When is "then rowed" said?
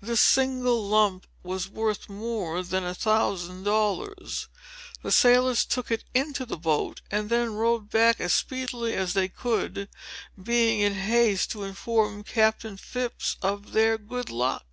7.28-7.90